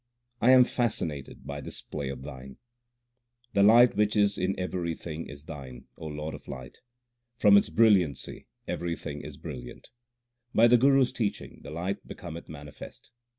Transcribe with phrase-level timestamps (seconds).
[0.41, 2.57] I am fascinated by this play of Thine.
[3.53, 6.79] The light which is in everything is Thine, O Lord of light.
[7.37, 9.89] From its brilliancy everything is brilliant;
[10.55, 13.11] By the Guru s teaching the light becometh manifest.